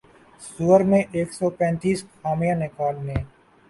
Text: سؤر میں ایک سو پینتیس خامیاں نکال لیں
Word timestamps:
سؤر 0.41 0.81
میں 0.89 1.01
ایک 1.15 1.29
سو 1.33 1.45
پینتیس 1.59 1.99
خامیاں 2.21 2.55
نکال 2.55 2.95
لیں 3.05 3.23